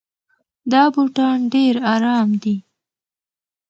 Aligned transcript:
دا 0.71 0.83
بوټان 0.93 1.37
ډېر 1.53 1.75
ارام 1.93 2.29
دي. 2.41 2.55